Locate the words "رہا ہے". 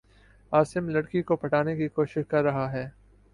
2.43-2.87